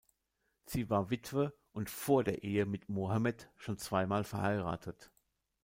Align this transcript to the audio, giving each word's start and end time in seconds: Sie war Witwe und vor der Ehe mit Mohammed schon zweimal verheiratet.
Sie 0.65 0.89
war 0.89 1.11
Witwe 1.11 1.53
und 1.73 1.91
vor 1.91 2.23
der 2.23 2.41
Ehe 2.41 2.65
mit 2.65 2.89
Mohammed 2.89 3.51
schon 3.55 3.77
zweimal 3.77 4.23
verheiratet. 4.23 5.11